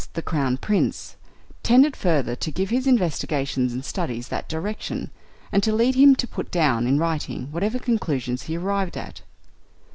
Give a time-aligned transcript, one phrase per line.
[0.13, 1.15] the Crown Prince,
[1.61, 5.11] tended further to give his investigations and studies that direction,
[5.51, 9.21] and to lead him to put down in writing whatever conclusions he arrived at.